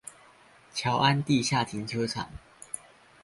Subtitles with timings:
[0.73, 2.27] 僑安地下停車場